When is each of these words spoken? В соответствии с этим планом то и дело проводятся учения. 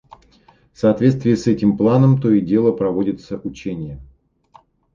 В 0.73 0.79
соответствии 0.79 1.35
с 1.35 1.45
этим 1.45 1.77
планом 1.77 2.19
то 2.19 2.31
и 2.31 2.41
дело 2.41 2.71
проводятся 2.71 3.37
учения. 3.37 4.01